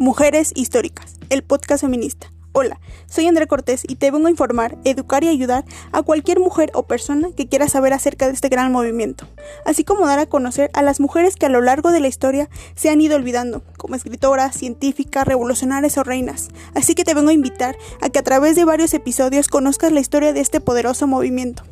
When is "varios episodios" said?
18.64-19.48